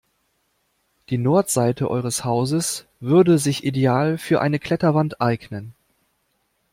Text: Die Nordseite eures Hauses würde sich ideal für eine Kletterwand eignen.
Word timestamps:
Die 1.11 1.19
Nordseite 1.19 1.87
eures 1.87 2.25
Hauses 2.25 2.87
würde 3.01 3.37
sich 3.37 3.63
ideal 3.63 4.17
für 4.17 4.41
eine 4.41 4.57
Kletterwand 4.57 5.21
eignen. 5.21 5.75